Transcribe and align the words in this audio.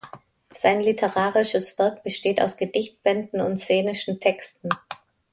Sein 0.49 0.81
literarisches 0.81 1.77
Werk 1.77 2.01
besteht 2.01 2.41
aus 2.41 2.57
Gedichtbänden 2.57 3.39
und 3.39 3.57
szenischen 3.59 4.19
Texten. 4.19 4.69